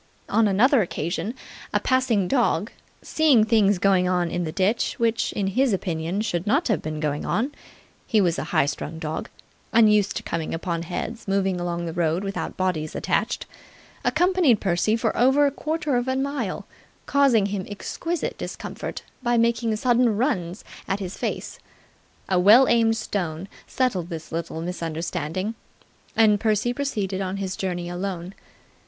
On 0.29 0.47
another 0.47 0.81
occasion, 0.81 1.35
a 1.71 1.79
passing 1.79 2.27
dog, 2.27 2.71
seeing 3.03 3.43
things 3.43 3.77
going 3.77 4.09
on 4.09 4.31
in 4.31 4.45
the 4.45 4.51
ditch 4.51 4.95
which 4.97 5.31
in 5.33 5.45
his 5.45 5.73
opinion 5.73 6.21
should 6.21 6.47
not 6.47 6.69
have 6.69 6.81
been 6.81 6.99
going 6.99 7.23
on 7.23 7.51
he 8.07 8.19
was 8.19 8.39
a 8.39 8.45
high 8.45 8.65
strung 8.65 8.97
dog, 8.97 9.29
unused 9.71 10.17
to 10.17 10.23
coming 10.23 10.55
upon 10.55 10.81
heads 10.81 11.27
moving 11.27 11.59
along 11.59 11.85
the 11.85 11.93
road 11.93 12.23
without 12.23 12.57
bodies 12.57 12.95
attached 12.95 13.45
accompanied 14.03 14.59
Percy 14.59 14.95
for 14.95 15.15
over 15.15 15.45
a 15.45 15.51
quarter 15.51 15.95
of 15.95 16.07
a 16.07 16.15
mile, 16.15 16.65
causing 17.05 17.45
him 17.45 17.67
exquisite 17.69 18.39
discomfort 18.39 19.03
by 19.21 19.37
making 19.37 19.75
sudden 19.75 20.17
runs 20.17 20.63
at 20.87 20.99
his 20.99 21.15
face. 21.15 21.59
A 22.27 22.39
well 22.39 22.67
aimed 22.67 22.97
stone 22.97 23.47
settled 23.67 24.09
this 24.09 24.31
little 24.31 24.61
misunderstanding, 24.63 25.53
and 26.15 26.39
Percy 26.39 26.73
proceeded 26.73 27.21
on 27.21 27.37
his 27.37 27.55
journey 27.55 27.87
alone. 27.87 28.33